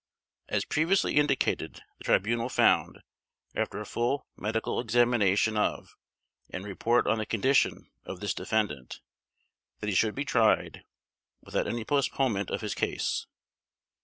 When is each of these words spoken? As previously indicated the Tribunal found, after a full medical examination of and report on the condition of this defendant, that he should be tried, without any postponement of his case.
As 0.49 0.65
previously 0.65 1.17
indicated 1.17 1.79
the 1.99 2.03
Tribunal 2.03 2.49
found, 2.49 3.03
after 3.53 3.79
a 3.79 3.85
full 3.85 4.25
medical 4.35 4.79
examination 4.79 5.55
of 5.55 5.95
and 6.49 6.65
report 6.65 7.05
on 7.05 7.19
the 7.19 7.25
condition 7.27 7.91
of 8.03 8.19
this 8.19 8.33
defendant, 8.33 8.99
that 9.79 9.89
he 9.89 9.93
should 9.95 10.15
be 10.15 10.25
tried, 10.25 10.81
without 11.43 11.67
any 11.67 11.85
postponement 11.85 12.49
of 12.49 12.61
his 12.61 12.73
case. 12.73 13.27